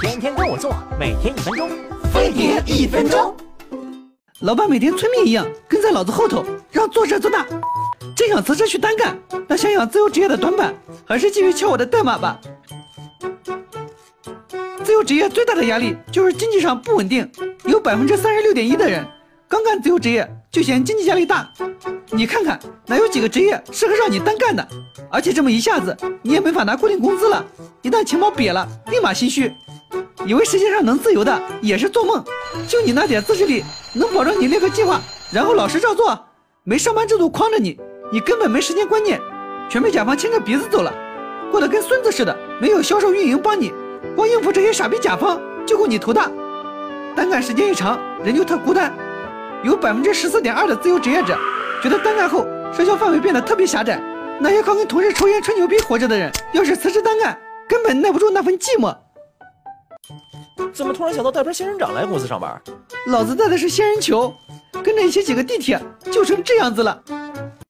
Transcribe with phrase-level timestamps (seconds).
[0.00, 1.70] 天天跟我做，每天一分钟，
[2.12, 3.34] 飞碟一分钟。
[4.40, 7.44] 老板每天催命一样跟在老子后头，让做这做那。
[8.14, 10.72] 真想辞职去单干，那想想自由职业的短板，
[11.04, 12.38] 还是继续敲我的代码吧。
[14.84, 17.28] 自由职业最大的压力就是经济上不稳定，
[17.64, 19.04] 有百分之三十六点一的人
[19.48, 21.52] 刚干自由职业就嫌经济压力大。
[22.10, 24.66] 你看看哪有几个职业适合让你单干的？
[25.10, 27.44] 而且这么一下子你也没法拿固定工资了，
[27.82, 29.52] 一旦钱包瘪了，立马心虚。
[30.26, 32.22] 以为世界上能自由的也是做梦，
[32.66, 33.64] 就你那点自制力，
[33.94, 35.00] 能保证你列个计划，
[35.32, 36.18] 然后老实照做？
[36.64, 37.78] 没上班制度框着你，
[38.12, 39.20] 你根本没时间观念，
[39.70, 40.92] 全被甲方牵着鼻子走了，
[41.50, 42.36] 过得跟孙子似的。
[42.60, 43.72] 没有销售运营帮你，
[44.16, 46.30] 光应付这些傻逼甲方就够你头大。
[47.14, 48.92] 单干时间一长，人就特孤单。
[49.62, 51.36] 有百分之十四点二的自由职业者
[51.82, 54.00] 觉得单干后社交范围变得特别狭窄。
[54.40, 57.36] 那些靠跟同事抽烟吹牛逼活着的人，要是辞职单干，
[57.68, 58.94] 根本耐不住那份寂寞。
[60.72, 62.60] 怎么突然想到带盆仙人掌来公司上班？
[63.08, 64.34] 老子带的是仙人球，
[64.72, 65.80] 跟着一起挤个地铁
[66.12, 67.02] 就成这样子了。